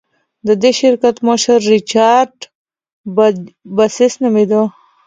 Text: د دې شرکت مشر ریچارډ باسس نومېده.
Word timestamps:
د 0.47 0.49
دې 0.61 0.71
شرکت 0.79 1.15
مشر 1.27 1.59
ریچارډ 1.71 2.37
باسس 3.75 4.13
نومېده. 4.21 4.61